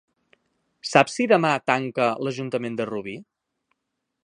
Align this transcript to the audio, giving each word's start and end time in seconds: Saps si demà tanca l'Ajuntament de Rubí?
Saps 0.91 1.17
si 1.19 1.27
demà 1.33 1.51
tanca 1.71 2.09
l'Ajuntament 2.27 2.79
de 2.81 2.91
Rubí? 2.91 3.17